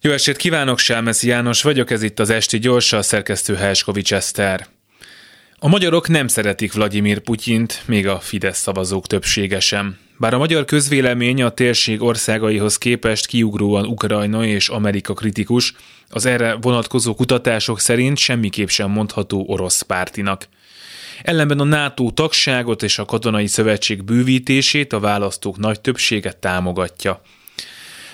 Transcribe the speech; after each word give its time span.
Jó 0.00 0.10
estét 0.10 0.36
kívánok, 0.36 0.78
Selmeszi 0.78 1.28
János 1.28 1.62
vagyok, 1.62 1.90
ez 1.90 2.02
itt 2.02 2.18
az 2.18 2.30
Esti 2.30 2.58
Gyorsa, 2.58 2.96
a 2.96 3.02
szerkesztő 3.02 3.54
Helskovics 3.54 4.12
Eszter. 4.12 4.66
A 5.58 5.68
magyarok 5.68 6.08
nem 6.08 6.28
szeretik 6.28 6.72
Vladimir 6.72 7.18
Putyint, 7.18 7.82
még 7.86 8.06
a 8.06 8.20
Fidesz 8.20 8.58
szavazók 8.58 9.06
többsége 9.06 9.60
sem. 9.60 9.98
Bár 10.18 10.34
a 10.34 10.38
magyar 10.38 10.64
közvélemény 10.64 11.42
a 11.42 11.48
térség 11.48 12.02
országaihoz 12.02 12.78
képest 12.78 13.26
kiugróan 13.26 13.86
Ukrajna 13.86 14.44
és 14.44 14.68
Amerika 14.68 15.14
kritikus, 15.14 15.74
az 16.08 16.26
erre 16.26 16.54
vonatkozó 16.60 17.14
kutatások 17.14 17.80
szerint 17.80 18.18
semmiképp 18.18 18.68
sem 18.68 18.90
mondható 18.90 19.44
orosz 19.48 19.82
pártinak. 19.82 20.48
Ellenben 21.22 21.60
a 21.60 21.64
NATO 21.64 22.10
tagságot 22.10 22.82
és 22.82 22.98
a 22.98 23.04
katonai 23.04 23.46
szövetség 23.46 24.04
bővítését 24.04 24.92
a 24.92 25.00
választók 25.00 25.56
nagy 25.58 25.80
többsége 25.80 26.32
támogatja. 26.32 27.22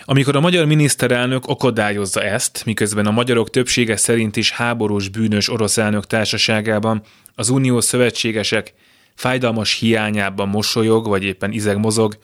Amikor 0.06 0.36
a 0.36 0.40
magyar 0.40 0.66
miniszterelnök 0.66 1.46
akadályozza 1.46 2.22
ezt, 2.22 2.62
miközben 2.64 3.06
a 3.06 3.10
magyarok 3.10 3.50
többsége 3.50 3.96
szerint 3.96 4.36
is 4.36 4.50
háborús 4.50 5.08
bűnös 5.08 5.48
orosz 5.50 5.76
elnök 5.76 6.06
társaságában 6.06 7.02
az 7.34 7.48
unió 7.48 7.80
szövetségesek 7.80 8.74
fájdalmas 9.14 9.78
hiányában 9.78 10.48
mosolyog, 10.48 11.06
vagy 11.06 11.22
éppen 11.24 11.52
izeg 11.52 11.78
mozog, 11.78 12.18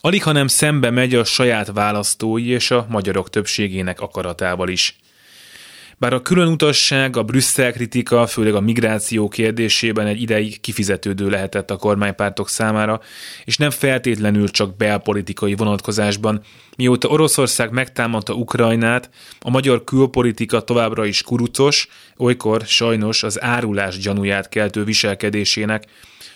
alig 0.00 0.22
hanem 0.22 0.46
szembe 0.46 0.90
megy 0.90 1.14
a 1.14 1.24
saját 1.24 1.70
választói 1.72 2.48
és 2.48 2.70
a 2.70 2.86
magyarok 2.88 3.30
többségének 3.30 4.00
akaratával 4.00 4.68
is. 4.68 4.98
Bár 6.00 6.12
a 6.12 6.22
külön 6.22 6.48
utasság, 6.48 7.16
a 7.16 7.22
Brüsszel 7.22 7.72
kritika, 7.72 8.26
főleg 8.26 8.54
a 8.54 8.60
migráció 8.60 9.28
kérdésében 9.28 10.06
egy 10.06 10.22
ideig 10.22 10.60
kifizetődő 10.60 11.28
lehetett 11.28 11.70
a 11.70 11.76
kormánypártok 11.76 12.48
számára, 12.48 13.00
és 13.44 13.56
nem 13.56 13.70
feltétlenül 13.70 14.48
csak 14.48 14.76
belpolitikai 14.76 15.54
vonatkozásban, 15.54 16.42
mióta 16.76 17.08
Oroszország 17.08 17.70
megtámadta 17.70 18.32
Ukrajnát, 18.32 19.10
a 19.40 19.50
magyar 19.50 19.84
külpolitika 19.84 20.60
továbbra 20.60 21.04
is 21.04 21.22
kurucos, 21.22 21.88
olykor 22.16 22.62
sajnos 22.66 23.22
az 23.22 23.42
árulás 23.42 23.98
gyanúját 23.98 24.48
keltő 24.48 24.84
viselkedésének, 24.84 25.84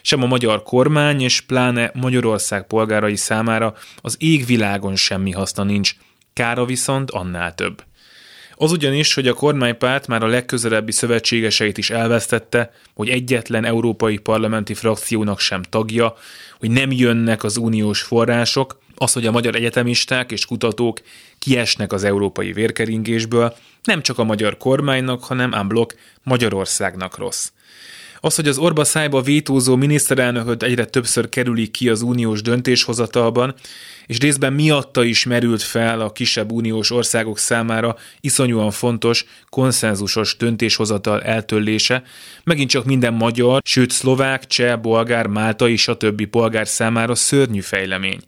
sem 0.03 0.23
a 0.23 0.27
magyar 0.27 0.63
kormány 0.63 1.21
és 1.21 1.41
pláne 1.41 1.91
Magyarország 1.95 2.67
polgárai 2.67 3.17
számára 3.17 3.75
az 4.01 4.17
égvilágon 4.19 4.97
semmi 4.97 5.31
haszna 5.31 5.63
nincs, 5.63 5.95
kára 6.33 6.65
viszont 6.65 7.11
annál 7.11 7.55
több. 7.55 7.83
Az 8.57 8.73
ugyanis, 8.73 9.15
hogy 9.15 9.29
a 9.29 9.35
kormánypárt 9.35 10.07
már 10.07 10.23
a 10.23 10.27
legközelebbi 10.27 10.93
szövetségeseit 10.93 11.79
is 11.79 11.91
elvesztette, 11.91 12.73
hogy 12.95 13.09
egyetlen 13.09 13.65
európai 13.65 14.19
parlamenti 14.19 14.75
frakciónak 14.75 15.41
sem 15.41 15.63
tagja, 15.63 16.15
hogy 16.59 16.71
nem 16.71 16.93
jönnek 16.93 17.45
az 17.45 17.57
uniós 17.57 18.03
források, 18.03 18.83
az, 18.97 19.13
hogy 19.13 19.27
a 19.27 19.31
magyar 19.31 19.55
egyetemisták 19.55 20.33
és 20.33 20.47
kutatók 20.47 21.01
kiesnek 21.39 21.93
az 21.93 22.05
európai 22.05 22.53
vérkeringésből, 22.53 23.57
nem 23.83 24.03
csak 24.03 24.19
a 24.19 24.25
magyar 24.25 24.57
kormánynak, 24.57 25.25
hanem 25.25 25.55
ámblok 25.55 25.95
Magyarországnak 26.23 27.19
rossz. 27.19 27.51
Az, 28.25 28.35
hogy 28.35 28.49
az 28.49 28.59
orba 28.59 28.85
szájba 28.85 29.23
vétózó 29.23 29.77
miniszterelnököt 29.77 30.63
egyre 30.63 30.85
többször 30.85 31.29
kerülik 31.29 31.71
ki 31.71 31.89
az 31.89 32.03
uniós 32.03 32.43
döntéshozatalban, 32.43 33.55
és 34.07 34.19
részben 34.19 34.53
miatta 34.53 35.05
is 35.05 35.25
merült 35.25 35.63
fel 35.63 36.01
a 36.01 36.13
kisebb 36.13 36.53
uniós 36.53 36.91
országok 36.91 37.39
számára 37.39 37.97
iszonyúan 38.21 38.71
fontos, 38.71 39.25
konszenzusos 39.49 40.37
döntéshozatal 40.37 41.23
eltöllése, 41.23 42.03
megint 42.45 42.71
csak 42.71 42.85
minden 42.85 43.15
magyar, 43.15 43.61
sőt 43.65 43.91
szlovák, 43.91 44.47
cseh, 44.47 44.81
bolgár, 44.81 45.27
máltai, 45.27 45.77
stb. 45.77 46.27
polgár 46.27 46.69
számára 46.69 47.15
szörnyű 47.15 47.61
fejlemény. 47.61 48.21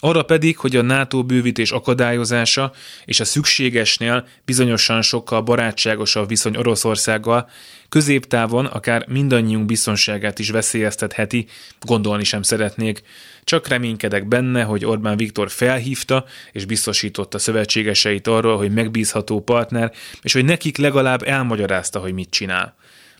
Arra 0.00 0.22
pedig, 0.22 0.56
hogy 0.56 0.76
a 0.76 0.82
NATO 0.82 1.24
bővítés 1.24 1.70
akadályozása 1.70 2.72
és 3.04 3.20
a 3.20 3.24
szükségesnél 3.24 4.26
bizonyosan 4.44 5.02
sokkal 5.02 5.42
barátságosabb 5.42 6.28
viszony 6.28 6.56
Oroszországgal 6.56 7.48
középtávon 7.88 8.66
akár 8.66 9.04
mindannyiunk 9.08 9.66
biztonságát 9.66 10.38
is 10.38 10.50
veszélyeztetheti, 10.50 11.46
gondolni 11.80 12.24
sem 12.24 12.42
szeretnék. 12.42 13.02
Csak 13.44 13.68
reménykedek 13.68 14.28
benne, 14.28 14.62
hogy 14.62 14.84
Orbán 14.84 15.16
Viktor 15.16 15.50
felhívta 15.50 16.24
és 16.52 16.64
biztosította 16.64 17.38
szövetségeseit 17.38 18.26
arról, 18.26 18.56
hogy 18.56 18.72
megbízható 18.72 19.40
partner, 19.40 19.92
és 20.22 20.32
hogy 20.32 20.44
nekik 20.44 20.76
legalább 20.76 21.22
elmagyarázta, 21.22 21.98
hogy 21.98 22.12
mit 22.12 22.30
csinál. 22.30 22.76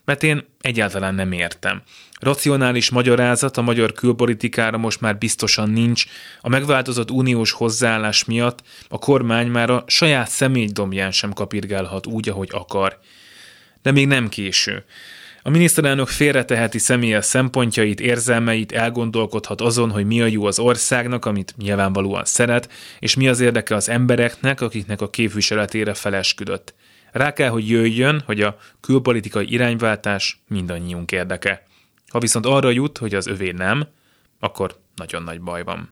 Mert 0.09 0.23
én 0.23 0.45
egyáltalán 0.61 1.15
nem 1.15 1.33
értem. 1.33 1.83
Racionális 2.21 2.91
magyarázat 2.91 3.57
a 3.57 3.63
magyar 3.63 3.93
külpolitikára 3.93 4.79
most 4.79 5.01
már 5.01 5.19
biztosan 5.19 5.71
nincs, 5.71 6.05
a 6.41 6.49
megváltozott 6.49 7.11
uniós 7.11 7.53
hozzáállás 7.53 8.25
miatt 8.25 8.63
a 8.89 8.99
kormány 8.99 9.47
már 9.47 9.71
a 9.71 9.85
saját 9.87 10.29
személydomján 10.29 11.11
sem 11.11 11.33
kapirgálhat 11.33 12.07
úgy, 12.07 12.29
ahogy 12.29 12.49
akar. 12.53 12.99
De 13.83 13.91
még 13.93 14.07
nem 14.07 14.29
késő. 14.29 14.85
A 15.43 15.51
miniszterelnök 15.51 16.09
félreteheti 16.09 16.79
személyes 16.79 17.25
szempontjait, 17.25 18.01
érzelmeit, 18.01 18.73
elgondolkodhat 18.73 19.61
azon, 19.61 19.91
hogy 19.91 20.07
mi 20.07 20.21
a 20.21 20.27
jó 20.27 20.45
az 20.45 20.59
országnak, 20.59 21.25
amit 21.25 21.55
nyilvánvalóan 21.57 22.25
szeret, 22.25 22.73
és 22.99 23.17
mi 23.17 23.29
az 23.29 23.41
érdeke 23.41 23.75
az 23.75 23.89
embereknek, 23.89 24.61
akiknek 24.61 25.01
a 25.01 25.11
képviseletére 25.11 25.95
felesküdött. 25.95 26.75
Rá 27.13 27.33
kell, 27.33 27.49
hogy 27.49 27.69
jöjjön, 27.69 28.23
hogy 28.27 28.41
a 28.41 28.57
külpolitikai 28.81 29.53
irányváltás 29.53 30.41
mindannyiunk 30.49 31.13
érdeke. 31.13 31.67
Ha 32.09 32.19
viszont 32.19 32.47
arra 32.47 32.71
jut, 32.71 32.99
hogy 32.99 33.15
az 33.15 33.27
övé 33.27 33.51
nem, 33.51 33.87
akkor 34.41 34.77
nagyon 34.95 35.23
nagy 35.23 35.41
baj 35.41 35.63
van. 35.63 35.87